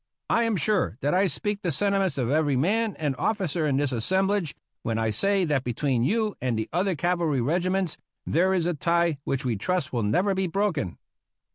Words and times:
I 0.31 0.45
am 0.45 0.55
sure 0.55 0.97
that 1.01 1.13
I 1.13 1.27
speak 1.27 1.61
the 1.61 1.71
senti 1.71 1.99
ments 1.99 2.17
of 2.17 2.31
every 2.31 2.55
man 2.55 2.95
and 2.97 3.15
officer 3.17 3.67
in 3.67 3.77
this 3.77 3.91
assemblage 3.91 4.55
when 4.81 4.97
I 4.97 5.11
say 5.11 5.45
that 5.45 5.63
between 5.63 6.03
you 6.03 6.35
and 6.41 6.57
the 6.57 6.67
other 6.73 6.95
cavalry 6.95 7.39
regiments 7.39 7.97
there 8.25 8.51
is 8.51 8.65
a 8.65 8.73
tie 8.73 9.19
which 9.25 9.45
we 9.45 9.57
trust 9.57 9.93
will 9.93 10.01
never 10.01 10.33
be 10.33 10.47
broken. 10.47 10.97